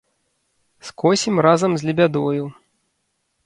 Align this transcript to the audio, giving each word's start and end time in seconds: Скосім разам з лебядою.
Скосім 0.89 1.39
разам 1.47 1.77
з 1.77 1.81
лебядою. 1.91 2.51